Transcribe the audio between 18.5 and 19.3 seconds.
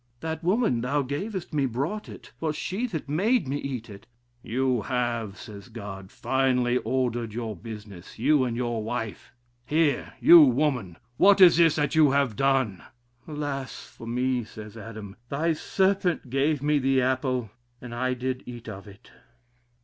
of it.